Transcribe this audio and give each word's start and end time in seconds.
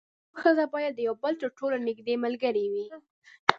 میړه 0.03 0.33
او 0.35 0.39
ښځه 0.41 0.65
باید 0.73 0.93
د 0.95 0.99
یو 1.07 1.15
بل 1.23 1.33
تر 1.41 1.49
ټولو 1.59 1.77
نږدې 1.87 2.13
ملګري 2.25 2.65
وي. 2.71 2.85